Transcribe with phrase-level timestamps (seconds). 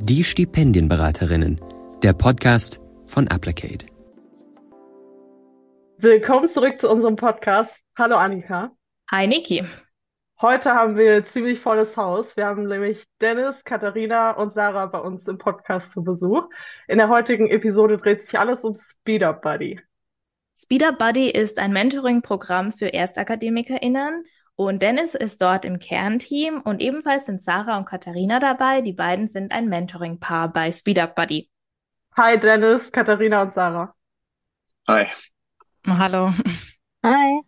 [0.00, 1.60] Die Stipendienberaterinnen,
[2.04, 3.86] der Podcast von Applicate.
[5.98, 7.74] Willkommen zurück zu unserem Podcast.
[7.98, 8.70] Hallo Annika.
[9.10, 9.64] Hi Niki.
[10.40, 12.36] Heute haben wir ziemlich volles Haus.
[12.36, 16.48] Wir haben nämlich Dennis, Katharina und Sarah bei uns im Podcast zu Besuch.
[16.86, 19.80] In der heutigen Episode dreht sich alles um Speed Up Buddy.
[20.56, 24.24] Speed Up Buddy ist ein Mentoring-Programm für ErstakademikerInnen
[24.58, 28.80] und Dennis ist dort im Kernteam und ebenfalls sind Sarah und Katharina dabei.
[28.80, 31.48] Die beiden sind ein Mentoring-Paar bei Speed Up Buddy.
[32.16, 33.94] Hi Dennis, Katharina und Sarah.
[34.88, 35.06] Hi.
[35.86, 36.32] Hallo.
[37.04, 37.40] Hi.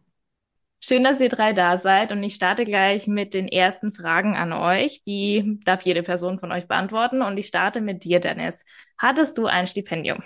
[0.78, 4.52] Schön, dass ihr drei da seid und ich starte gleich mit den ersten Fragen an
[4.52, 5.02] euch.
[5.04, 8.64] Die darf jede Person von euch beantworten und ich starte mit dir, Dennis.
[8.98, 10.22] Hattest du ein Stipendium?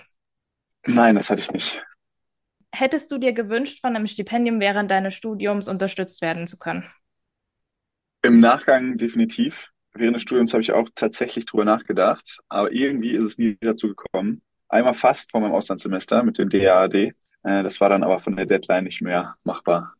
[0.85, 1.83] Nein, das hatte ich nicht.
[2.75, 6.83] Hättest du dir gewünscht, von einem Stipendium während deines Studiums unterstützt werden zu können?
[8.21, 9.69] Im Nachgang definitiv.
[9.93, 13.87] Während des Studiums habe ich auch tatsächlich drüber nachgedacht, aber irgendwie ist es nie dazu
[13.95, 14.41] gekommen.
[14.67, 16.95] Einmal fast vor meinem Auslandssemester mit dem DAAD.
[16.95, 17.13] Äh,
[17.63, 19.93] das war dann aber von der Deadline nicht mehr machbar.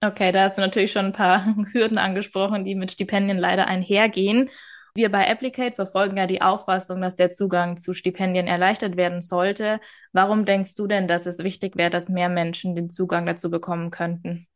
[0.00, 4.48] Okay, da hast du natürlich schon ein paar Hürden angesprochen, die mit Stipendien leider einhergehen.
[4.94, 9.80] Wir bei Applicate verfolgen ja die Auffassung, dass der Zugang zu Stipendien erleichtert werden sollte.
[10.12, 13.90] Warum denkst du denn, dass es wichtig wäre, dass mehr Menschen den Zugang dazu bekommen
[13.90, 14.46] könnten?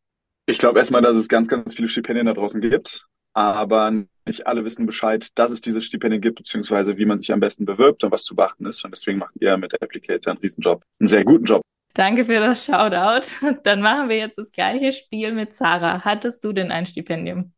[0.47, 4.65] Ich glaube erstmal, dass es ganz, ganz viele Stipendien da draußen gibt, aber nicht alle
[4.65, 8.13] wissen Bescheid, dass es diese Stipendien gibt, beziehungsweise wie man sich am besten bewirbt und
[8.13, 8.85] was zu beachten ist.
[8.85, 11.63] Und deswegen macht ihr mit Applicate einen Riesenjob, einen sehr guten Job.
[11.95, 13.61] Danke für das Shoutout.
[13.65, 16.05] Dann machen wir jetzt das gleiche Spiel mit Sarah.
[16.05, 17.53] Hattest du denn ein Stipendium?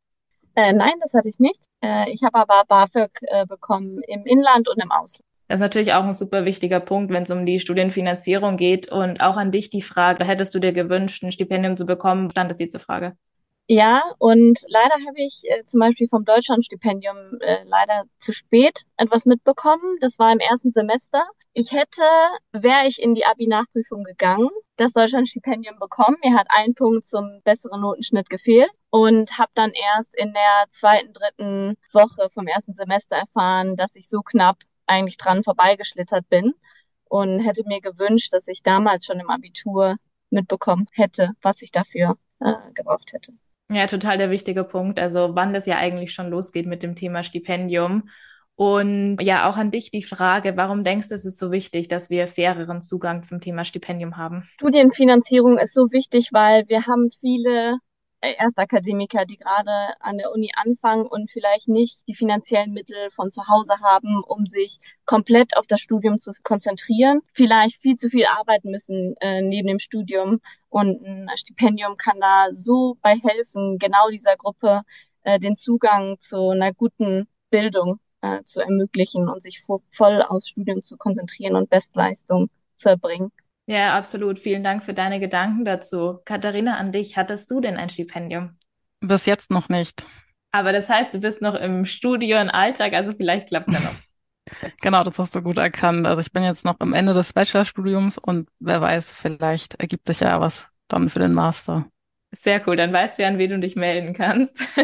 [0.56, 1.60] Äh, nein, das hatte ich nicht.
[1.82, 5.24] Äh, ich habe aber BAföG äh, bekommen im Inland und im Ausland.
[5.48, 8.90] Das ist natürlich auch ein super wichtiger Punkt, wenn es um die Studienfinanzierung geht.
[8.90, 12.30] Und auch an dich die Frage, hättest du dir gewünscht, ein Stipendium zu bekommen?
[12.30, 13.16] Stand dir zur Frage?
[13.66, 19.24] Ja, und leider habe ich äh, zum Beispiel vom Deutschlandstipendium äh, leider zu spät etwas
[19.24, 19.96] mitbekommen.
[20.00, 21.24] Das war im ersten Semester.
[21.54, 22.02] Ich hätte,
[22.52, 26.18] wäre ich in die Abi-Nachprüfung gegangen, das Deutschlandstipendium bekommen.
[26.22, 31.14] Mir hat ein Punkt zum besseren Notenschnitt gefehlt und habe dann erst in der zweiten,
[31.14, 36.52] dritten Woche vom ersten Semester erfahren, dass ich so knapp eigentlich dran vorbeigeschlittert bin
[37.04, 39.96] und hätte mir gewünscht, dass ich damals schon im Abitur
[40.28, 43.32] mitbekommen hätte, was ich dafür äh, gebraucht hätte.
[43.70, 44.98] Ja, total der wichtige Punkt.
[44.98, 48.08] Also wann das ja eigentlich schon losgeht mit dem Thema Stipendium.
[48.56, 52.08] Und ja, auch an dich die Frage, warum denkst du, es ist so wichtig, dass
[52.08, 54.48] wir faireren Zugang zum Thema Stipendium haben?
[54.58, 57.78] Studienfinanzierung ist so wichtig, weil wir haben viele
[58.32, 63.46] Erstakademiker, die gerade an der Uni anfangen und vielleicht nicht die finanziellen Mittel von zu
[63.48, 68.70] Hause haben, um sich komplett auf das Studium zu konzentrieren, vielleicht viel zu viel arbeiten
[68.70, 74.36] müssen äh, neben dem Studium und ein Stipendium kann da so bei helfen, genau dieser
[74.36, 74.82] Gruppe
[75.22, 80.82] äh, den Zugang zu einer guten Bildung äh, zu ermöglichen und sich voll aufs Studium
[80.82, 83.30] zu konzentrieren und Bestleistung zu erbringen.
[83.66, 84.38] Ja, absolut.
[84.38, 86.18] Vielen Dank für deine Gedanken dazu.
[86.24, 88.52] Katharina, an dich, hattest du denn ein Stipendium?
[89.00, 90.06] Bis jetzt noch nicht.
[90.52, 93.80] Aber das heißt, du bist noch im Studio, im Alltag, also vielleicht klappt es ja
[93.80, 93.96] noch.
[94.82, 96.06] Genau, das hast du gut erkannt.
[96.06, 100.20] Also ich bin jetzt noch am Ende des Bachelorstudiums und wer weiß, vielleicht ergibt sich
[100.20, 101.86] ja was dann für den Master.
[102.36, 104.62] Sehr cool, dann weißt du, an wen du dich melden kannst.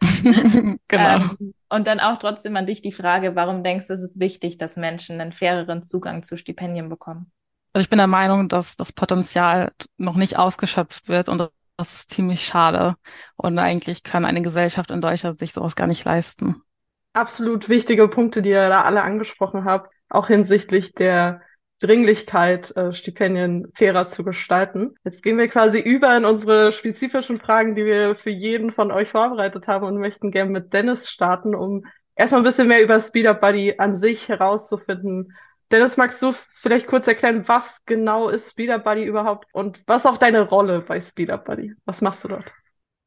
[0.88, 1.16] genau.
[1.16, 4.56] Ähm, und dann auch trotzdem an dich die Frage, warum denkst du, es ist wichtig,
[4.56, 7.32] dass Menschen einen faireren Zugang zu Stipendien bekommen?
[7.72, 12.10] Also ich bin der Meinung, dass das Potenzial noch nicht ausgeschöpft wird und das ist
[12.10, 12.96] ziemlich schade.
[13.36, 16.62] Und eigentlich kann eine Gesellschaft in Deutschland sich sowas gar nicht leisten.
[17.12, 21.42] Absolut wichtige Punkte, die ihr da alle angesprochen habt, auch hinsichtlich der
[21.80, 24.96] Dringlichkeit, äh, Stipendien fairer zu gestalten.
[25.04, 29.10] Jetzt gehen wir quasi über in unsere spezifischen Fragen, die wir für jeden von euch
[29.10, 31.86] vorbereitet haben und möchten gerne mit Dennis starten, um
[32.16, 35.36] erstmal ein bisschen mehr über Speed Up Buddy an sich herauszufinden
[35.70, 40.16] Dennis, magst du vielleicht kurz erklären, was genau ist Speeder Buddy überhaupt und was auch
[40.16, 41.74] deine Rolle bei Speeder Buddy?
[41.84, 42.46] Was machst du dort?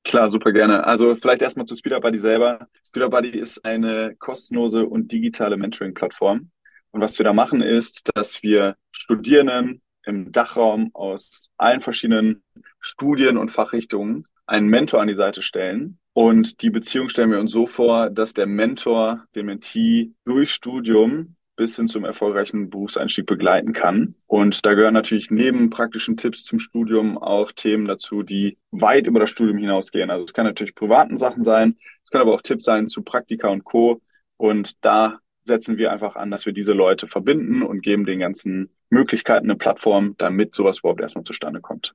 [0.03, 0.85] Klar, super gerne.
[0.85, 2.67] Also vielleicht erstmal zu Speeder Buddy selber.
[2.85, 6.52] Speeder Buddy ist eine kostenlose und digitale Mentoring-Plattform.
[6.91, 12.43] Und was wir da machen ist, dass wir Studierenden im Dachraum aus allen verschiedenen
[12.79, 15.99] Studien und Fachrichtungen einen Mentor an die Seite stellen.
[16.14, 21.35] Und die Beziehung stellen wir uns so vor, dass der Mentor den Mentee durch Studium
[21.61, 24.16] bis hin zum erfolgreichen Berufseinstieg begleiten kann.
[24.25, 29.19] Und da gehören natürlich neben praktischen Tipps zum Studium auch Themen dazu, die weit über
[29.19, 30.09] das Studium hinausgehen.
[30.09, 33.47] Also es kann natürlich privaten Sachen sein, es kann aber auch Tipps sein zu Praktika
[33.49, 34.02] und Co.
[34.37, 38.72] Und da setzen wir einfach an, dass wir diese Leute verbinden und geben den ganzen
[38.90, 41.93] Möglichkeiten eine Plattform, damit sowas überhaupt erstmal zustande kommt.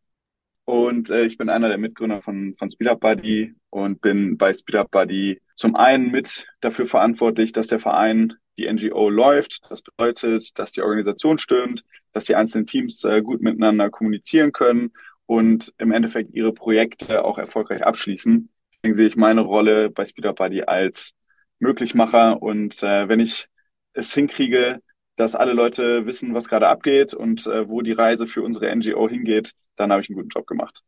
[0.65, 4.93] Und äh, ich bin einer der Mitgründer von, von Speed Buddy und bin bei Speed
[4.93, 9.71] Buddy zum einen mit dafür verantwortlich, dass der Verein die NGO läuft.
[9.71, 14.93] Das bedeutet, dass die Organisation stimmt, dass die einzelnen Teams äh, gut miteinander kommunizieren können
[15.27, 18.49] und im Endeffekt ihre Projekte auch erfolgreich abschließen.
[18.75, 21.13] Deswegen sehe ich meine Rolle bei Speed Up Buddy als
[21.59, 23.49] Möglichmacher und äh, wenn ich
[23.93, 24.81] es hinkriege,
[25.17, 29.09] dass alle Leute wissen, was gerade abgeht und äh, wo die Reise für unsere NGO
[29.09, 30.83] hingeht, dann habe ich einen guten Job gemacht.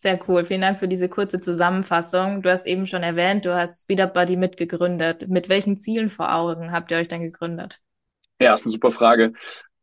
[0.00, 0.44] Sehr cool.
[0.44, 2.42] Vielen Dank für diese kurze Zusammenfassung.
[2.42, 5.28] Du hast eben schon erwähnt, du hast Speed Up Buddy mitgegründet.
[5.28, 7.80] Mit welchen Zielen vor Augen habt ihr euch dann gegründet?
[8.40, 9.32] Ja, ist eine super Frage.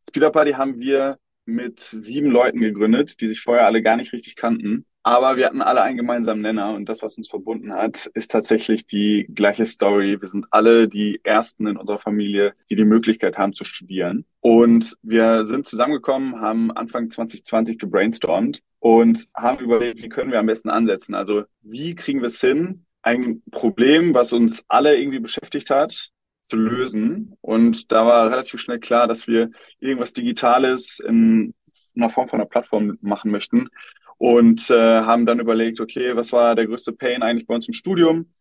[0.08, 4.12] Speed Up Buddy haben wir mit sieben Leuten gegründet, die sich vorher alle gar nicht
[4.12, 4.86] richtig kannten.
[5.06, 8.88] Aber wir hatten alle einen gemeinsamen Nenner und das, was uns verbunden hat, ist tatsächlich
[8.88, 10.20] die gleiche Story.
[10.20, 14.24] Wir sind alle die Ersten in unserer Familie, die die Möglichkeit haben zu studieren.
[14.40, 20.46] Und wir sind zusammengekommen, haben Anfang 2020 gebrainstormt und haben überlegt, wie können wir am
[20.46, 21.14] besten ansetzen.
[21.14, 26.10] Also wie kriegen wir es hin, ein Problem, was uns alle irgendwie beschäftigt hat,
[26.48, 27.36] zu lösen.
[27.42, 31.54] Und da war relativ schnell klar, dass wir irgendwas Digitales in
[31.94, 33.68] einer Form von einer Plattform machen möchten
[34.18, 37.74] und äh, haben dann überlegt, okay, was war der größte Pain eigentlich bei uns im
[37.74, 38.32] Studium?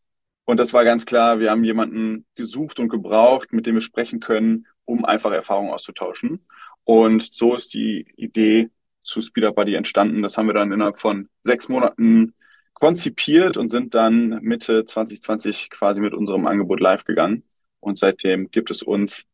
[0.45, 4.19] Und das war ganz klar, wir haben jemanden gesucht und gebraucht, mit dem wir sprechen
[4.19, 6.45] können, um einfach Erfahrungen auszutauschen.
[6.83, 8.69] Und so ist die Idee
[9.03, 10.21] zu Speed Up Buddy entstanden.
[10.21, 12.33] Das haben wir dann innerhalb von sechs Monaten
[12.73, 17.43] konzipiert und sind dann Mitte 2020 quasi mit unserem Angebot live gegangen.
[17.79, 19.25] Und seitdem gibt es uns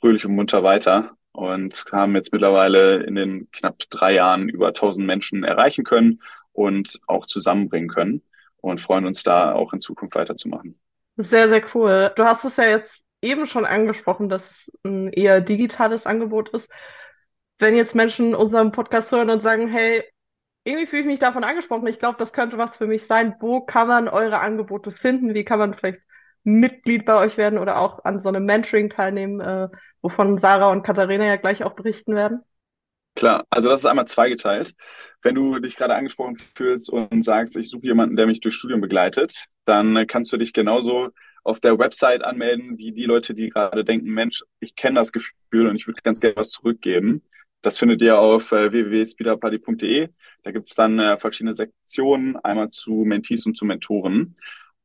[0.00, 5.06] fröhlich und munter weiter und haben jetzt mittlerweile in den knapp drei Jahren über 1000
[5.06, 6.20] Menschen erreichen können
[6.50, 8.22] und auch zusammenbringen können
[8.56, 10.76] und freuen uns da auch in Zukunft weiterzumachen.
[11.16, 12.10] Sehr, sehr cool.
[12.16, 12.92] Du hast es ja jetzt
[13.22, 16.68] eben schon angesprochen, dass es ein eher digitales Angebot ist.
[17.60, 20.02] Wenn jetzt Menschen unseren Podcast hören und sagen, hey,
[20.64, 23.36] irgendwie fühle ich mich davon angesprochen, ich glaube, das könnte was für mich sein.
[23.38, 25.34] Wo kann man eure Angebote finden?
[25.34, 26.00] Wie kann man vielleicht
[26.44, 29.68] Mitglied bei euch werden oder auch an so einem Mentoring teilnehmen, äh,
[30.02, 32.40] wovon Sarah und Katharina ja gleich auch berichten werden?
[33.14, 34.74] Klar, also das ist einmal zweigeteilt.
[35.22, 38.80] Wenn du dich gerade angesprochen fühlst und sagst, ich suche jemanden, der mich durch Studium
[38.80, 41.10] begleitet, dann kannst du dich genauso
[41.42, 45.66] auf der Website anmelden, wie die Leute, die gerade denken, Mensch, ich kenne das Gefühl
[45.66, 47.22] und ich würde ganz gerne was zurückgeben.
[47.62, 50.08] Das findet ihr auf äh, www.speederparty.de.
[50.44, 54.36] Da gibt's dann äh, verschiedene Sektionen, einmal zu Mentees und zu Mentoren.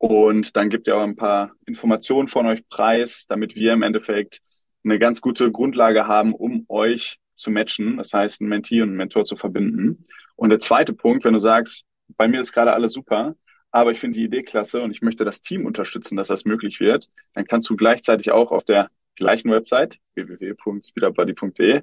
[0.04, 4.42] Und dann gibt ihr auch ein paar Informationen von euch preis, damit wir im Endeffekt
[4.84, 8.98] eine ganz gute Grundlage haben, um euch zu matchen, das heißt, einen Mentee und einen
[8.98, 10.06] Mentor zu verbinden.
[10.36, 11.86] Und der zweite Punkt, wenn du sagst,
[12.18, 13.38] bei mir ist gerade alles super,
[13.72, 16.82] aber ich finde die Idee klasse und ich möchte das Team unterstützen, dass das möglich
[16.82, 21.82] wird, dann kannst du gleichzeitig auch auf der gleichen Website www.speederbuddy.de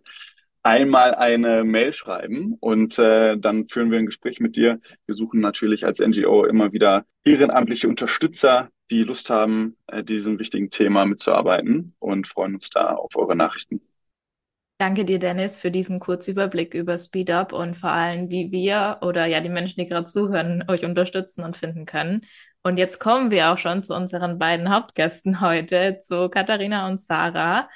[0.62, 4.80] einmal eine Mail schreiben und äh, dann führen wir ein Gespräch mit dir.
[5.06, 10.70] Wir suchen natürlich als NGO immer wieder ehrenamtliche Unterstützer, die Lust haben, äh, diesem wichtigen
[10.70, 13.80] Thema mitzuarbeiten und freuen uns da auf eure Nachrichten.
[14.78, 19.26] Danke dir, Dennis, für diesen kurzen Überblick über SpeedUp und vor allem, wie wir oder
[19.26, 22.22] ja die Menschen, die gerade zuhören, euch unterstützen und finden können.
[22.62, 27.68] Und jetzt kommen wir auch schon zu unseren beiden Hauptgästen heute, zu Katharina und Sarah.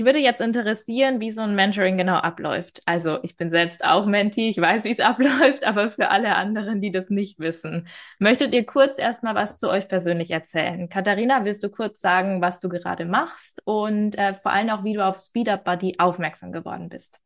[0.00, 2.80] Ich würde jetzt interessieren, wie so ein Mentoring genau abläuft.
[2.86, 6.80] Also ich bin selbst auch Mentee, ich weiß, wie es abläuft, aber für alle anderen,
[6.80, 7.86] die das nicht wissen,
[8.18, 10.88] möchtet ihr kurz erstmal was zu euch persönlich erzählen?
[10.88, 14.94] Katharina, willst du kurz sagen, was du gerade machst und äh, vor allem auch, wie
[14.94, 17.20] du auf Speed Up Buddy aufmerksam geworden bist?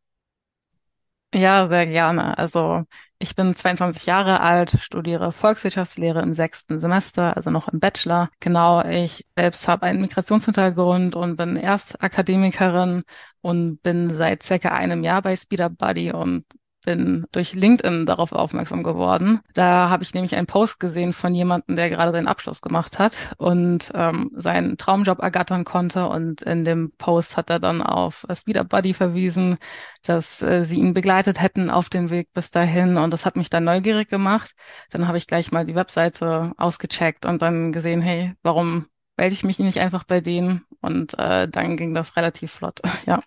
[1.37, 2.39] Ja, sehr gerne.
[2.39, 2.85] Also
[3.19, 8.31] ich bin 22 Jahre alt, studiere Volkswirtschaftslehre im sechsten Semester, also noch im Bachelor.
[8.39, 13.03] Genau, ich selbst habe einen Migrationshintergrund und bin Erstakademikerin
[13.41, 16.45] und bin seit circa einem Jahr bei Speed Buddy und
[16.85, 19.41] bin durch LinkedIn darauf aufmerksam geworden.
[19.55, 23.17] Da habe ich nämlich einen Post gesehen von jemandem, der gerade seinen Abschluss gemacht hat
[23.39, 26.07] und ähm, seinen Traumjob ergattern konnte.
[26.09, 29.59] Und in dem Post hat er dann auf Speed Up Buddy verwiesen,
[30.03, 32.97] dass äh, sie ihn begleitet hätten auf dem Weg bis dahin.
[32.97, 34.55] Und das hat mich dann neugierig gemacht.
[34.91, 38.87] Dann habe ich gleich mal die Webseite ausgecheckt und dann gesehen, hey, warum
[39.17, 40.65] melde ich mich nicht einfach bei denen?
[40.81, 43.23] Und äh, dann ging das relativ flott, ja.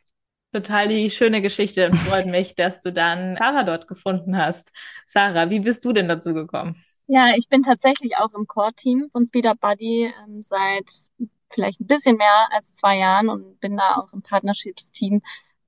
[0.57, 4.71] Total die schöne Geschichte und freut mich, dass du dann Sarah dort gefunden hast.
[5.05, 6.75] Sarah, wie bist du denn dazu gekommen?
[7.05, 10.85] Ja, ich bin tatsächlich auch im Core-Team von Speed Up Buddy ähm, seit
[11.51, 15.21] vielleicht ein bisschen mehr als zwei Jahren und bin da auch im Partnerships-Team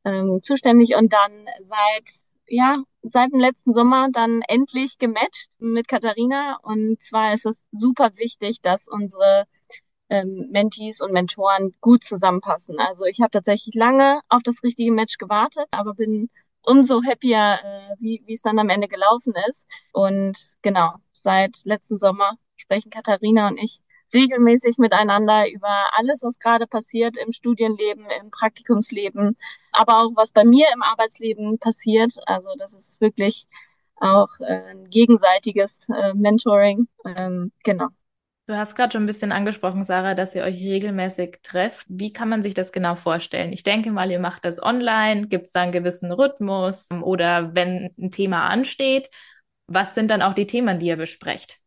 [0.06, 2.10] ähm, zuständig und dann seit
[2.48, 6.58] ja, seit dem letzten Sommer dann endlich gematcht mit Katharina.
[6.64, 9.46] Und zwar ist es super wichtig, dass unsere
[10.10, 12.80] ähm, Mentees und Mentoren gut zusammenpassen.
[12.80, 16.30] Also ich habe tatsächlich lange auf das richtige Match gewartet, aber bin
[16.62, 19.66] umso happier, äh, wie es dann am Ende gelaufen ist.
[19.92, 23.82] Und genau, seit letzten Sommer sprechen Katharina und ich
[24.14, 29.38] regelmäßig miteinander über alles, was gerade passiert im Studienleben, im Praktikumsleben,
[29.72, 32.14] aber auch was bei mir im Arbeitsleben passiert.
[32.26, 33.48] Also das ist wirklich
[33.98, 36.88] auch äh, ein gegenseitiges äh, Mentoring.
[37.06, 37.88] Ähm, genau.
[38.50, 41.86] Du hast gerade schon ein bisschen angesprochen, Sarah, dass ihr euch regelmäßig trefft.
[41.88, 43.54] Wie kann man sich das genau vorstellen?
[43.54, 45.28] Ich denke mal, ihr macht das online.
[45.28, 46.90] Gibt es da einen gewissen Rhythmus?
[47.04, 49.12] Oder wenn ein Thema ansteht,
[49.68, 51.60] was sind dann auch die Themen, die ihr besprecht?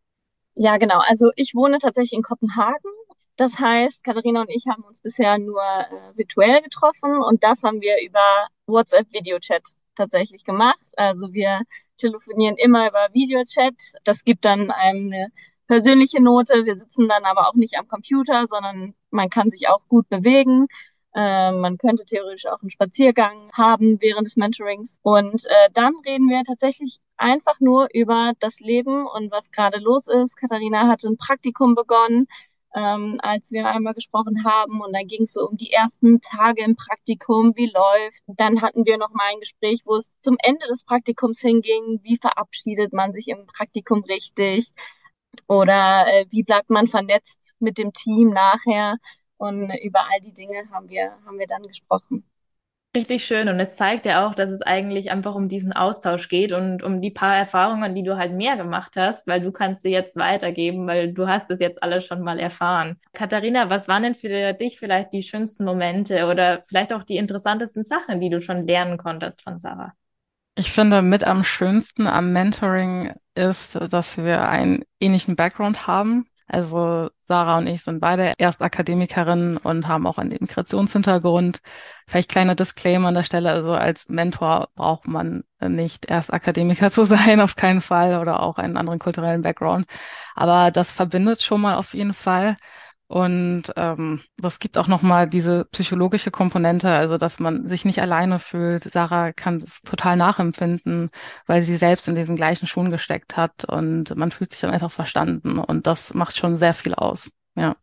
[0.57, 1.01] Ja, genau.
[1.07, 2.91] Also ich wohne tatsächlich in Kopenhagen.
[3.37, 7.81] Das heißt, Katharina und ich haben uns bisher nur äh, virtuell getroffen und das haben
[7.81, 9.63] wir über WhatsApp Videochat
[9.95, 10.81] tatsächlich gemacht.
[10.97, 11.61] Also wir
[11.97, 13.75] telefonieren immer über Videochat.
[14.03, 15.29] Das gibt dann einem eine
[15.73, 16.67] persönliche Note.
[16.67, 20.67] Wir sitzen dann aber auch nicht am Computer, sondern man kann sich auch gut bewegen.
[21.15, 24.95] Äh, man könnte theoretisch auch einen Spaziergang haben während des Mentorings.
[25.01, 30.09] Und äh, dann reden wir tatsächlich einfach nur über das Leben und was gerade los
[30.09, 30.37] ist.
[30.37, 32.27] Katharina hatte ein Praktikum begonnen,
[32.75, 34.83] ähm, als wir einmal gesprochen haben.
[34.83, 38.21] Und dann ging es so um die ersten Tage im Praktikum, wie läuft.
[38.27, 42.01] Dann hatten wir noch mal ein Gespräch, wo es zum Ende des Praktikums hinging.
[42.03, 44.71] Wie verabschiedet man sich im Praktikum richtig?
[45.47, 48.97] Oder äh, wie bleibt man vernetzt mit dem Team nachher?
[49.37, 52.25] Und über all die Dinge haben wir, haben wir dann gesprochen.
[52.95, 53.49] Richtig schön.
[53.49, 57.01] Und es zeigt ja auch, dass es eigentlich einfach um diesen Austausch geht und um
[57.01, 60.87] die paar Erfahrungen, die du halt mehr gemacht hast, weil du kannst sie jetzt weitergeben,
[60.87, 62.99] weil du hast es jetzt alles schon mal erfahren.
[63.15, 67.83] Katharina, was waren denn für dich vielleicht die schönsten Momente oder vielleicht auch die interessantesten
[67.83, 69.95] Sachen, die du schon lernen konntest von Sarah?
[70.55, 76.27] Ich finde, mit am schönsten am Mentoring ist, dass wir einen ähnlichen Background haben.
[76.47, 81.61] Also Sarah und ich sind beide Erstakademikerinnen und haben auch einen Migrationshintergrund.
[82.07, 87.05] Vielleicht kleiner Disclaimer an der Stelle, also als Mentor braucht man nicht erst Akademiker zu
[87.07, 89.87] sein, auf keinen Fall, oder auch einen anderen kulturellen Background.
[90.35, 92.57] Aber das verbindet schon mal auf jeden Fall.
[93.13, 98.39] Und ähm, das gibt auch nochmal diese psychologische Komponente, also dass man sich nicht alleine
[98.39, 98.85] fühlt.
[98.85, 101.11] Sarah kann es total nachempfinden,
[101.47, 104.91] weil sie selbst in diesen gleichen Schuhen gesteckt hat und man fühlt sich dann einfach
[104.91, 107.31] verstanden und das macht schon sehr viel aus.
[107.55, 107.77] Ja.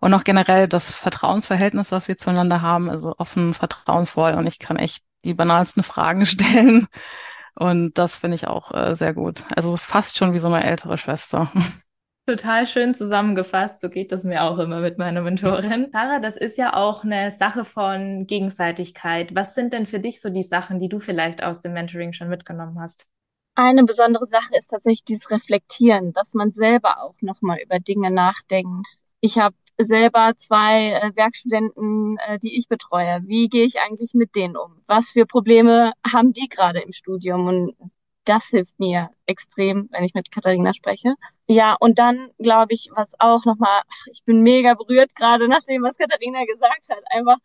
[0.00, 4.76] Und auch generell das Vertrauensverhältnis, was wir zueinander haben, also offen, vertrauensvoll und ich kann
[4.76, 6.88] echt die banalsten Fragen stellen.
[7.54, 9.44] Und das finde ich auch äh, sehr gut.
[9.54, 11.52] Also fast schon wie so eine ältere Schwester.
[12.26, 13.80] Total schön zusammengefasst.
[13.80, 15.88] So geht das mir auch immer mit meiner Mentorin.
[15.92, 19.34] Sarah, das ist ja auch eine Sache von Gegenseitigkeit.
[19.34, 22.28] Was sind denn für dich so die Sachen, die du vielleicht aus dem Mentoring schon
[22.28, 23.06] mitgenommen hast?
[23.56, 28.86] Eine besondere Sache ist tatsächlich dieses Reflektieren, dass man selber auch nochmal über Dinge nachdenkt.
[29.20, 33.20] Ich habe selber zwei äh, Werkstudenten, äh, die ich betreue.
[33.26, 34.82] Wie gehe ich eigentlich mit denen um?
[34.86, 37.46] Was für Probleme haben die gerade im Studium?
[37.46, 37.76] Und
[38.24, 41.14] das hilft mir extrem, wenn ich mit Katharina spreche.
[41.46, 45.82] Ja, und dann glaube ich, was auch nochmal, ich bin mega berührt gerade nach dem,
[45.82, 47.36] was Katharina gesagt hat, einfach,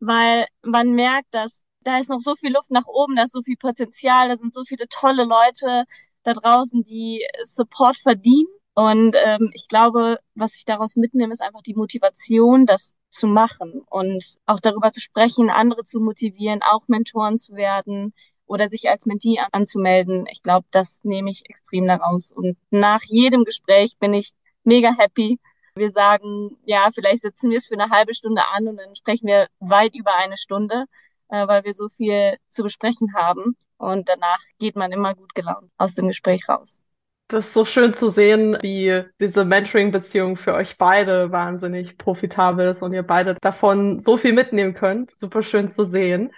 [0.00, 3.42] weil man merkt, dass da ist noch so viel Luft nach oben, da ist so
[3.42, 5.84] viel Potenzial, da sind so viele tolle Leute
[6.24, 8.48] da draußen, die Support verdienen.
[8.74, 13.82] Und ähm, ich glaube, was ich daraus mitnehme, ist einfach die Motivation, das zu machen
[13.88, 18.12] und auch darüber zu sprechen, andere zu motivieren, auch Mentoren zu werden,
[18.46, 20.26] oder sich als Mentee anzumelden.
[20.30, 22.32] Ich glaube, das nehme ich extrem daraus.
[22.32, 24.32] Und nach jedem Gespräch bin ich
[24.64, 25.38] mega happy.
[25.74, 29.26] Wir sagen, ja, vielleicht setzen wir es für eine halbe Stunde an und dann sprechen
[29.26, 30.84] wir weit über eine Stunde,
[31.28, 33.56] äh, weil wir so viel zu besprechen haben.
[33.78, 36.80] Und danach geht man immer gut gelaunt aus dem Gespräch raus.
[37.28, 42.82] Das ist so schön zu sehen, wie diese Mentoring-Beziehung für euch beide wahnsinnig profitabel ist
[42.82, 45.10] und ihr beide davon so viel mitnehmen könnt.
[45.18, 46.32] Super schön zu sehen.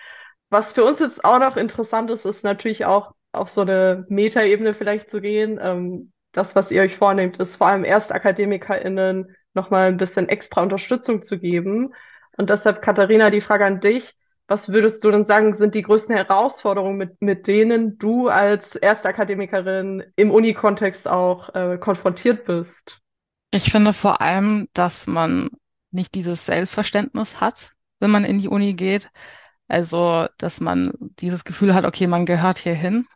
[0.51, 4.75] Was für uns jetzt auch noch interessant ist, ist natürlich auch auf so eine Metaebene
[4.75, 5.59] vielleicht zu gehen.
[5.63, 11.23] Ähm, das, was ihr euch vornehmt, ist vor allem ErstakademikerInnen nochmal ein bisschen extra Unterstützung
[11.23, 11.93] zu geben.
[12.37, 14.15] Und deshalb, Katharina, die Frage an dich.
[14.47, 20.05] Was würdest du denn sagen, sind die größten Herausforderungen, mit, mit denen du als Erstakademikerin
[20.17, 22.99] im Uni-Kontext auch äh, konfrontiert bist?
[23.51, 25.51] Ich finde vor allem, dass man
[25.91, 29.11] nicht dieses Selbstverständnis hat, wenn man in die Uni geht.
[29.69, 33.07] Also, dass man dieses Gefühl hat, okay, man gehört hier hin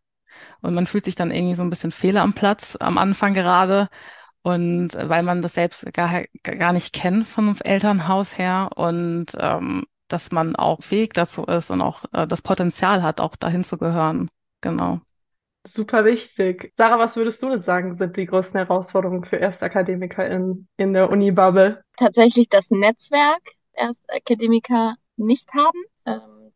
[0.61, 3.89] und man fühlt sich dann irgendwie so ein bisschen fehl am Platz, am Anfang gerade.
[4.43, 10.33] Und weil man das selbst gar, gar nicht kennt vom Elternhaus her und ähm, dass
[10.33, 14.29] man auch fähig dazu ist und auch äh, das Potenzial hat, auch dahin zu gehören.
[14.61, 15.01] Genau.
[15.65, 16.73] Super wichtig.
[16.77, 21.09] Sarah, was würdest du denn sagen, sind die größten Herausforderungen für Erstakademiker in, in der
[21.09, 21.85] Uni-Bubble?
[21.97, 23.43] Tatsächlich das Netzwerk
[23.75, 25.79] Erstakademiker nicht haben.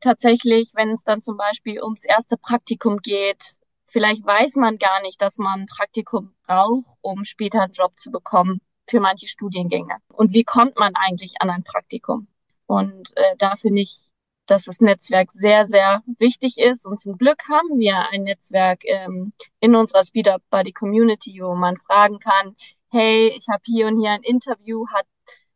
[0.01, 3.55] Tatsächlich, wenn es dann zum Beispiel ums erste Praktikum geht,
[3.87, 8.11] vielleicht weiß man gar nicht, dass man ein Praktikum braucht, um später einen Job zu
[8.11, 8.61] bekommen.
[8.89, 9.97] für manche Studiengänge.
[10.09, 12.29] Und wie kommt man eigentlich an ein Praktikum?
[12.67, 14.01] Und äh, da finde ich,
[14.47, 16.87] dass das Netzwerk sehr, sehr wichtig ist.
[16.87, 21.55] Und zum Glück haben wir ein Netzwerk ähm, in unserer Speed Up Buddy Community, wo
[21.55, 22.57] man fragen kann,
[22.91, 25.07] hey, ich habe hier und hier ein Interview, hat,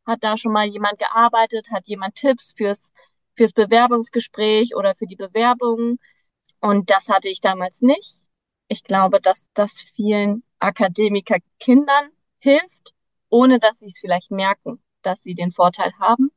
[0.06, 2.92] hat da schon mal jemand gearbeitet, hat jemand Tipps fürs,
[3.40, 5.98] fürs Bewerbungsgespräch oder für die Bewerbung?
[6.60, 8.18] Und das hatte ich damals nicht.
[8.68, 12.92] Ich glaube, dass das vielen Akademikerkindern hilft,
[13.30, 16.30] ohne dass sie es vielleicht merken, dass sie den Vorteil haben.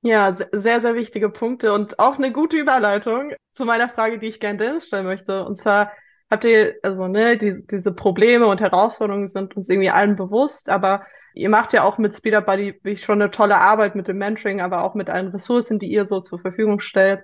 [0.00, 4.40] Ja, sehr, sehr wichtige Punkte und auch eine gute Überleitung zu meiner Frage, die ich
[4.40, 5.44] gerne Dennis stellen möchte.
[5.44, 5.92] Und zwar
[6.32, 11.04] habt ihr, also ne, die, diese Probleme und Herausforderungen sind uns irgendwie allen bewusst, aber
[11.34, 14.62] ihr macht ja auch mit Speed Up Buddy schon eine tolle Arbeit mit dem Mentoring,
[14.62, 17.22] aber auch mit allen Ressourcen, die ihr so zur Verfügung stellt.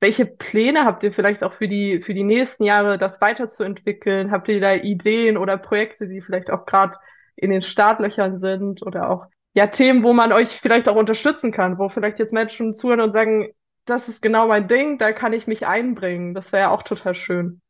[0.00, 4.30] Welche Pläne habt ihr vielleicht auch für die, für die nächsten Jahre, das weiterzuentwickeln?
[4.30, 6.96] Habt ihr da Ideen oder Projekte, die vielleicht auch gerade
[7.36, 11.78] in den Startlöchern sind oder auch ja Themen, wo man euch vielleicht auch unterstützen kann,
[11.78, 13.48] wo vielleicht jetzt Menschen zuhören und sagen,
[13.86, 16.34] das ist genau mein Ding, da kann ich mich einbringen.
[16.34, 17.62] Das wäre ja auch total schön.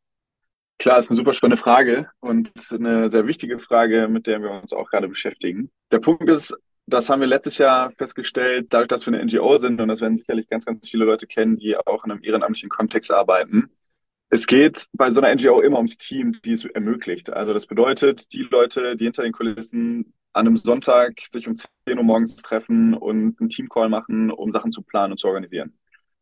[0.79, 4.73] Klar, ist eine super spannende Frage und eine sehr wichtige Frage, mit der wir uns
[4.73, 5.71] auch gerade beschäftigen.
[5.91, 6.55] Der Punkt ist,
[6.87, 10.17] das haben wir letztes Jahr festgestellt, dadurch, dass wir eine NGO sind und das werden
[10.17, 13.69] sicherlich ganz, ganz viele Leute kennen, die auch in einem ehrenamtlichen Kontext arbeiten.
[14.29, 17.31] Es geht bei so einer NGO immer ums Team, die es ermöglicht.
[17.31, 21.97] Also das bedeutet, die Leute, die hinter den Kulissen an einem Sonntag sich um 10
[21.97, 25.77] Uhr morgens treffen und einen Teamcall machen, um Sachen zu planen und zu organisieren.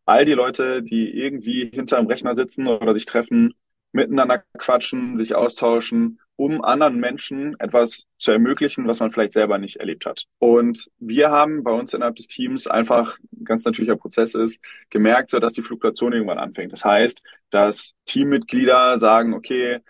[0.05, 3.53] All die Leute, die irgendwie hinter einem Rechner sitzen oder sich treffen,
[3.91, 9.75] miteinander quatschen, sich austauschen um anderen Menschen etwas zu ermöglichen, was man vielleicht selber nicht
[9.75, 10.25] erlebt hat.
[10.39, 15.29] Und wir haben bei uns innerhalb des Teams einfach ein ganz natürlicher Prozess ist, gemerkt,
[15.29, 16.71] so dass die Fluktuation irgendwann anfängt.
[16.73, 17.21] Das heißt,
[17.51, 19.81] dass Teammitglieder sagen, okay,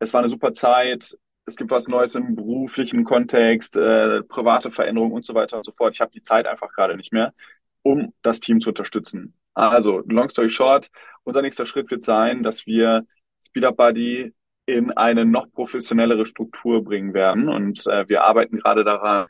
[0.00, 5.12] es war eine super Zeit, es gibt was Neues im beruflichen Kontext, äh, private Veränderungen
[5.12, 5.94] und so weiter und so fort.
[5.94, 7.34] Ich habe die Zeit einfach gerade nicht mehr,
[7.82, 9.34] um das Team zu unterstützen.
[9.54, 10.90] Also, long story short,
[11.22, 13.06] unser nächster Schritt wird sein, dass wir
[13.50, 14.32] Speed Up Buddy
[14.66, 17.48] in eine noch professionellere Struktur bringen werden.
[17.48, 19.26] Und äh, wir arbeiten gerade daran,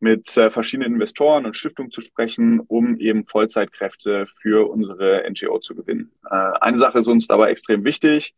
[0.00, 5.76] mit äh, verschiedenen Investoren und Stiftungen zu sprechen, um eben Vollzeitkräfte für unsere NGO zu
[5.76, 6.10] gewinnen.
[6.28, 8.34] Äh, eine Sache ist uns dabei extrem wichtig.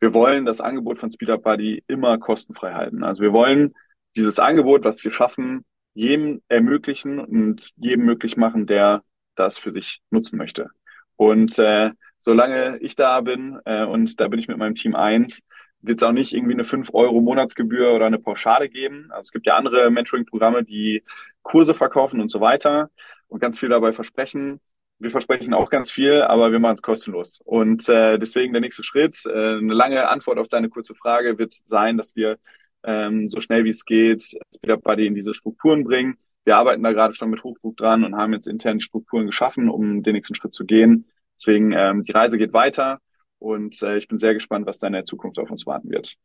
[0.00, 3.04] Wir wollen das Angebot von Speed Up Buddy immer kostenfrei halten.
[3.04, 3.74] Also wir wollen
[4.16, 9.02] dieses Angebot, was wir schaffen, jedem ermöglichen und jedem möglich machen, der
[9.36, 10.70] das für sich nutzen möchte.
[11.16, 11.90] Und äh,
[12.24, 15.42] solange ich da bin, äh, und da bin ich mit meinem Team eins,
[15.82, 19.08] wird es auch nicht irgendwie eine 5 Euro Monatsgebühr oder eine Pauschale geben.
[19.10, 21.04] Also es gibt ja andere Mentoring-Programme, die
[21.42, 22.90] Kurse verkaufen und so weiter
[23.28, 24.60] und ganz viel dabei versprechen.
[24.98, 27.42] Wir versprechen auch ganz viel, aber wir machen es kostenlos.
[27.44, 31.52] Und äh, deswegen der nächste Schritt, äh, eine lange Antwort auf deine kurze Frage wird
[31.66, 32.38] sein, dass wir
[32.84, 36.16] ähm, so schnell wie es geht Speed Buddy in diese Strukturen bringen.
[36.44, 39.68] Wir arbeiten da gerade schon mit Hochdruck dran und haben jetzt intern die Strukturen geschaffen,
[39.68, 41.06] um den nächsten Schritt zu gehen.
[41.36, 42.98] Deswegen ähm, die Reise geht weiter.
[43.38, 46.16] Und äh, ich bin sehr gespannt, was da in der Zukunft auf uns warten wird.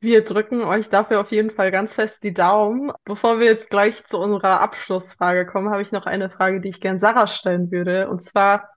[0.00, 2.92] Wir drücken euch dafür auf jeden Fall ganz fest die Daumen.
[3.04, 6.82] Bevor wir jetzt gleich zu unserer Abschlussfrage kommen, habe ich noch eine Frage, die ich
[6.82, 8.10] gern Sarah stellen würde.
[8.10, 8.68] Und zwar,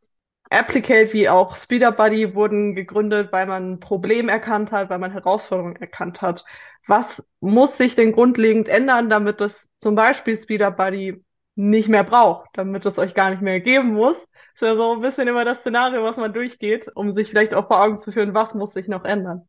[0.49, 5.11] Applicate wie auch Speeder Buddy wurden gegründet, weil man ein Problem erkannt hat, weil man
[5.11, 6.45] Herausforderungen erkannt hat.
[6.87, 11.23] Was muss sich denn grundlegend ändern, damit es zum Beispiel Speeder Buddy
[11.55, 14.17] nicht mehr braucht, damit es euch gar nicht mehr geben muss?
[14.61, 17.67] Ist ja so ein bisschen immer das Szenario, was man durchgeht, um sich vielleicht auch
[17.67, 19.47] vor Augen zu führen, was muss sich noch ändern.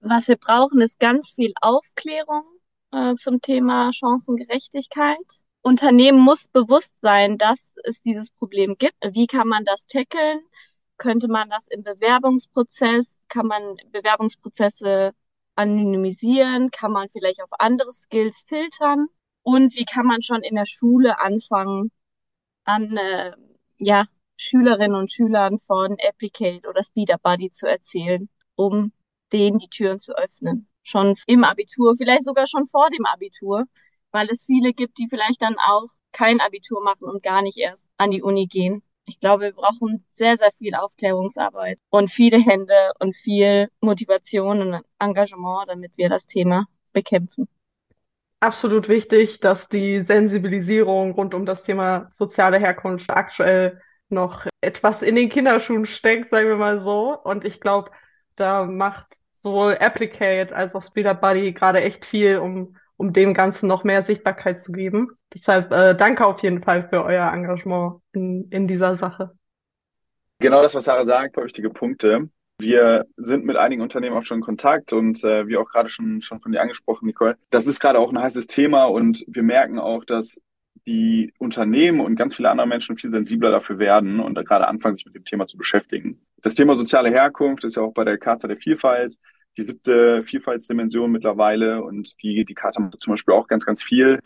[0.00, 2.42] Was wir brauchen, ist ganz viel Aufklärung
[2.90, 5.16] äh, zum Thema Chancengerechtigkeit.
[5.62, 8.96] Unternehmen muss bewusst sein, dass es dieses Problem gibt.
[9.12, 10.40] Wie kann man das tackeln?
[10.96, 15.12] Könnte man das im Bewerbungsprozess, kann man Bewerbungsprozesse
[15.54, 16.72] anonymisieren?
[16.72, 19.06] Kann man vielleicht auf andere Skills filtern?
[19.42, 21.92] Und wie kann man schon in der Schule anfangen,
[22.64, 23.32] an äh,
[23.78, 24.06] ja,
[24.38, 28.92] Schülerinnen und Schülern von Applicate oder Speeder Buddy zu erzählen, um
[29.32, 30.68] denen die Türen zu öffnen.
[30.82, 33.64] Schon im Abitur, vielleicht sogar schon vor dem Abitur,
[34.12, 37.86] weil es viele gibt, die vielleicht dann auch kein Abitur machen und gar nicht erst
[37.98, 38.82] an die Uni gehen.
[39.04, 44.82] Ich glaube, wir brauchen sehr, sehr viel Aufklärungsarbeit und viele Hände und viel Motivation und
[44.98, 47.48] Engagement, damit wir das Thema bekämpfen.
[48.40, 55.14] Absolut wichtig, dass die Sensibilisierung rund um das Thema soziale Herkunft aktuell noch etwas in
[55.14, 57.16] den Kinderschuhen steckt, sagen wir mal so.
[57.16, 57.90] Und ich glaube,
[58.36, 63.66] da macht sowohl Applicate als auch Speeder Buddy gerade echt viel, um, um dem Ganzen
[63.68, 65.10] noch mehr Sichtbarkeit zu geben.
[65.32, 69.32] Deshalb äh, danke auf jeden Fall für euer Engagement in, in dieser Sache.
[70.40, 72.28] Genau das, was Sarah sagt, paar wichtige Punkte.
[72.60, 76.22] Wir sind mit einigen Unternehmen auch schon in Kontakt und äh, wie auch gerade schon,
[76.22, 79.78] schon von dir angesprochen, Nicole, das ist gerade auch ein heißes Thema und wir merken
[79.78, 80.40] auch, dass
[80.88, 85.04] die Unternehmen und ganz viele andere Menschen viel sensibler dafür werden und gerade anfangen, sich
[85.04, 86.18] mit dem Thema zu beschäftigen.
[86.40, 89.18] Das Thema soziale Herkunft ist ja auch bei der Charta der Vielfalt
[89.58, 94.20] die siebte Vielfaltsdimension mittlerweile und die, die Charta macht zum Beispiel auch ganz, ganz viel.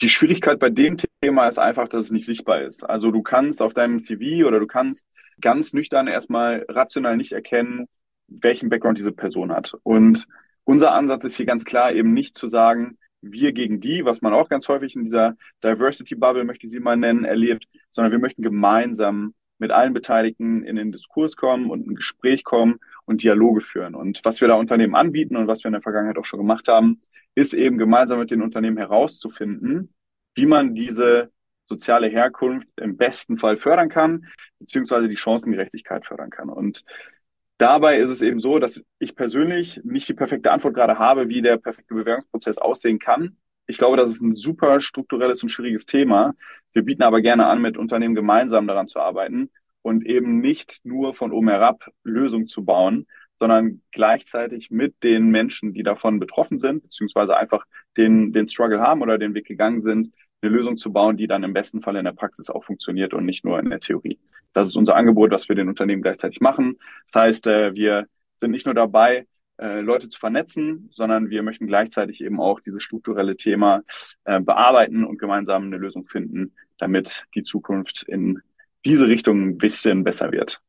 [0.00, 2.88] Die Schwierigkeit bei dem Thema ist einfach, dass es nicht sichtbar ist.
[2.88, 5.06] Also du kannst auf deinem CV oder du kannst
[5.40, 7.86] ganz nüchtern erstmal rational nicht erkennen,
[8.28, 9.74] welchen Background diese Person hat.
[9.82, 10.26] Und
[10.64, 14.32] unser Ansatz ist hier ganz klar eben nicht zu sagen, wir gegen die, was man
[14.32, 18.18] auch ganz häufig in dieser Diversity Bubble, möchte ich sie mal nennen, erlebt, sondern wir
[18.18, 23.60] möchten gemeinsam mit allen Beteiligten in den Diskurs kommen und ein Gespräch kommen und Dialoge
[23.60, 23.94] führen.
[23.94, 26.68] Und was wir da Unternehmen anbieten und was wir in der Vergangenheit auch schon gemacht
[26.68, 27.02] haben,
[27.34, 29.92] ist eben gemeinsam mit den Unternehmen herauszufinden,
[30.34, 31.30] wie man diese
[31.66, 34.26] soziale Herkunft im besten Fall fördern kann,
[34.58, 36.48] beziehungsweise die Chancengerechtigkeit fördern kann.
[36.48, 36.84] Und
[37.58, 41.42] dabei ist es eben so, dass ich persönlich nicht die perfekte Antwort gerade habe, wie
[41.42, 43.36] der perfekte Bewerbungsprozess aussehen kann.
[43.66, 46.34] Ich glaube, das ist ein super strukturelles und schwieriges Thema.
[46.72, 49.50] Wir bieten aber gerne an, mit Unternehmen gemeinsam daran zu arbeiten
[49.82, 53.06] und eben nicht nur von oben herab Lösungen zu bauen,
[53.38, 57.64] sondern gleichzeitig mit den Menschen, die davon betroffen sind, beziehungsweise einfach
[57.96, 61.42] den, den Struggle haben oder den Weg gegangen sind, eine Lösung zu bauen, die dann
[61.42, 64.18] im besten Fall in der Praxis auch funktioniert und nicht nur in der Theorie.
[64.52, 66.78] Das ist unser Angebot, was wir den Unternehmen gleichzeitig machen.
[67.12, 68.06] Das heißt, äh, wir
[68.40, 69.26] sind nicht nur dabei,
[69.60, 73.82] äh, Leute zu vernetzen, sondern wir möchten gleichzeitig eben auch dieses strukturelle Thema
[74.24, 78.40] äh, bearbeiten und gemeinsam eine Lösung finden, damit die Zukunft in
[78.84, 80.60] diese Richtung ein bisschen besser wird.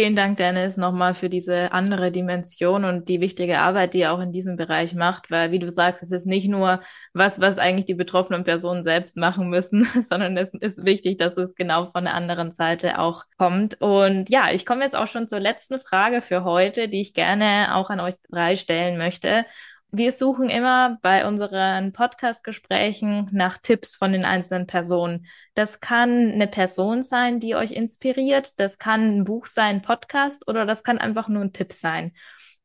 [0.00, 4.20] Vielen Dank, Dennis, nochmal für diese andere Dimension und die wichtige Arbeit, die ihr auch
[4.20, 6.80] in diesem Bereich macht, weil, wie du sagst, es ist nicht nur
[7.12, 11.54] was, was eigentlich die betroffenen Personen selbst machen müssen, sondern es ist wichtig, dass es
[11.54, 13.78] genau von der anderen Seite auch kommt.
[13.82, 17.74] Und ja, ich komme jetzt auch schon zur letzten Frage für heute, die ich gerne
[17.74, 19.44] auch an euch drei stellen möchte.
[19.92, 25.26] Wir suchen immer bei unseren Podcast-Gesprächen nach Tipps von den einzelnen Personen.
[25.54, 28.60] Das kann eine Person sein, die euch inspiriert.
[28.60, 32.12] Das kann ein Buch sein, Podcast oder das kann einfach nur ein Tipp sein.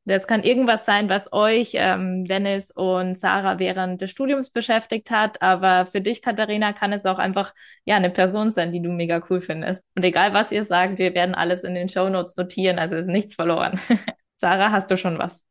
[0.07, 5.41] Das kann irgendwas sein, was euch, ähm, Dennis und Sarah während des Studiums beschäftigt hat.
[5.41, 9.19] Aber für dich, Katharina, kann es auch einfach ja eine Person sein, die du mega
[9.31, 9.87] cool findest.
[9.95, 12.77] Und egal, was ihr sagt, wir werden alles in den Show Notes notieren.
[12.77, 13.79] Also ist nichts verloren.
[14.37, 15.41] Sarah, hast du schon was?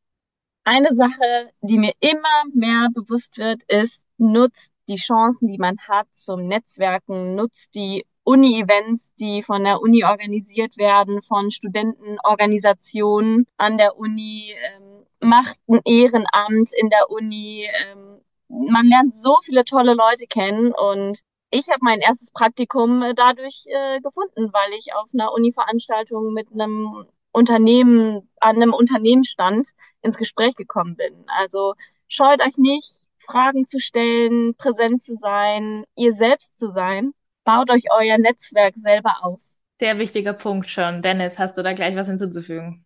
[0.64, 6.06] Eine Sache, die mir immer mehr bewusst wird, ist, nutzt die Chancen, die man hat
[6.12, 13.98] zum Netzwerken, nutzt die Uni-Events, die von der Uni organisiert werden, von Studentenorganisationen an der
[13.98, 17.68] Uni, ähm, macht ein Ehrenamt in der Uni.
[17.90, 23.14] Ähm, man lernt so viele tolle Leute kennen und ich habe mein erstes Praktikum äh,
[23.14, 29.68] dadurch äh, gefunden, weil ich auf einer Uni-Veranstaltung mit einem Unternehmen, an einem Unternehmensstand
[30.02, 31.24] ins Gespräch gekommen bin.
[31.26, 31.74] Also
[32.08, 37.12] scheut euch nicht, Fragen zu stellen, präsent zu sein, ihr selbst zu sein.
[37.44, 39.42] Baut euch euer Netzwerk selber auf.
[39.80, 41.02] Sehr wichtiger Punkt schon.
[41.02, 42.84] Dennis, hast du da gleich was hinzuzufügen?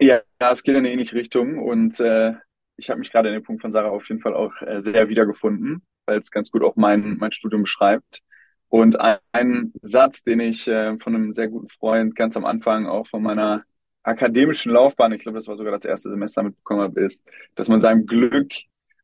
[0.00, 2.34] Ja, es geht in eine ähnliche Richtung und äh,
[2.76, 5.08] ich habe mich gerade in dem Punkt von Sarah auf jeden Fall auch äh, sehr
[5.08, 8.22] wiedergefunden, weil es ganz gut auch mein, mein Studium beschreibt.
[8.68, 12.86] Und ein, ein Satz, den ich äh, von einem sehr guten Freund ganz am Anfang
[12.86, 13.64] auch von meiner
[14.02, 17.22] akademischen Laufbahn, ich glaube, das war sogar das erste Semester mitbekommen habe, ist,
[17.54, 18.52] dass man seinem Glück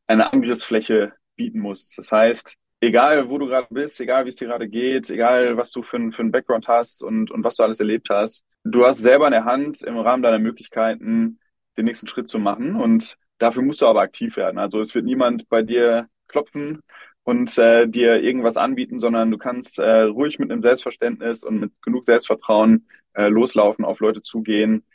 [0.07, 1.91] eine Angriffsfläche bieten muss.
[1.95, 5.71] Das heißt, egal wo du gerade bist, egal wie es dir gerade geht, egal was
[5.71, 8.85] du für, ein, für einen Background hast und, und was du alles erlebt hast, du
[8.85, 11.39] hast selber in der Hand, im Rahmen deiner Möglichkeiten
[11.77, 14.59] den nächsten Schritt zu machen und dafür musst du aber aktiv werden.
[14.59, 16.81] Also es wird niemand bei dir klopfen
[17.25, 21.71] und äh, dir irgendwas anbieten, sondern du kannst äh, ruhig mit einem Selbstverständnis und mit
[21.81, 24.85] genug Selbstvertrauen äh, loslaufen, auf Leute zugehen,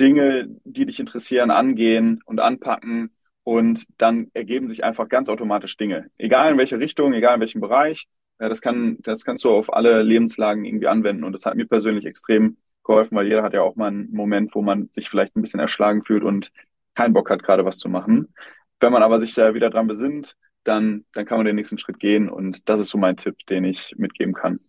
[0.00, 6.10] Dinge, die dich interessieren, angehen und anpacken und dann ergeben sich einfach ganz automatisch Dinge.
[6.18, 9.72] Egal in welche Richtung, egal in welchem Bereich, äh, das kann, das kannst du auf
[9.72, 13.62] alle Lebenslagen irgendwie anwenden und das hat mir persönlich extrem geholfen, weil jeder hat ja
[13.62, 16.50] auch mal einen Moment, wo man sich vielleicht ein bisschen erschlagen fühlt und
[16.96, 18.34] keinen Bock hat, gerade was zu machen.
[18.80, 21.98] Wenn man aber sich da wieder dran besinnt, dann, dann kann man den nächsten Schritt
[21.98, 22.28] gehen.
[22.28, 24.60] Und das ist so mein Tipp, den ich mitgeben kann.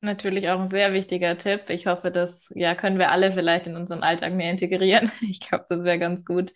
[0.00, 1.70] Natürlich auch ein sehr wichtiger Tipp.
[1.70, 5.10] Ich hoffe, das ja, können wir alle vielleicht in unseren Alltag mehr integrieren.
[5.22, 6.52] Ich glaube, das wäre ganz gut.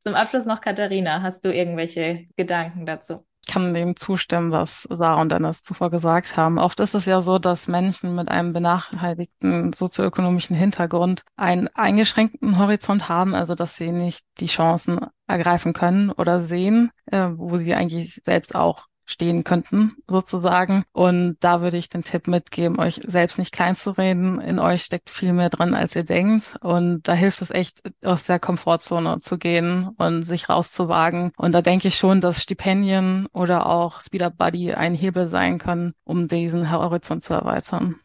[0.00, 3.27] Zum Abschluss noch, Katharina, hast du irgendwelche Gedanken dazu?
[3.48, 6.58] Ich kann dem zustimmen, was Sarah und Dennis zuvor gesagt haben.
[6.58, 13.08] Oft ist es ja so, dass Menschen mit einem benachteiligten sozioökonomischen Hintergrund einen eingeschränkten Horizont
[13.08, 18.20] haben, also dass sie nicht die Chancen ergreifen können oder sehen, äh, wo sie eigentlich
[18.22, 20.84] selbst auch stehen könnten, sozusagen.
[20.92, 24.40] Und da würde ich den Tipp mitgeben, euch selbst nicht klein zu reden.
[24.40, 26.56] In euch steckt viel mehr drin, als ihr denkt.
[26.60, 31.32] Und da hilft es echt, aus der Komfortzone zu gehen und sich rauszuwagen.
[31.36, 35.58] Und da denke ich schon, dass Stipendien oder auch Speed Up Buddy ein Hebel sein
[35.58, 37.96] können, um diesen Horizont zu erweitern.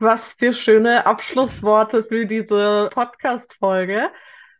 [0.00, 4.10] Was für schöne Abschlussworte für diese Podcast-Folge.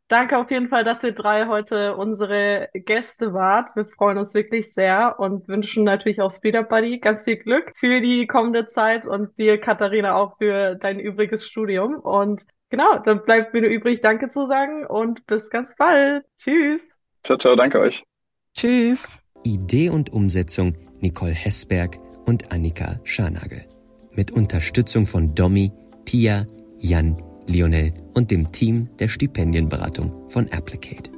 [0.09, 3.77] Danke auf jeden Fall, dass ihr drei heute unsere Gäste wart.
[3.77, 8.01] Wir freuen uns wirklich sehr und wünschen natürlich auch Speeder Buddy ganz viel Glück für
[8.01, 11.97] die kommende Zeit und dir, Katharina, auch für dein übriges Studium.
[11.97, 16.25] Und genau, dann bleibt mir nur übrig, Danke zu sagen und bis ganz bald.
[16.39, 16.81] Tschüss.
[17.23, 18.03] Ciao, ciao, danke euch.
[18.55, 19.07] Tschüss.
[19.45, 23.63] Idee und Umsetzung Nicole Hessberg und Annika Scharnagel.
[24.13, 25.71] Mit Unterstützung von Domi,
[26.07, 26.47] Pia,
[26.79, 27.17] Jan,
[27.49, 31.18] Lionel und dem Team der Stipendienberatung von Applicate.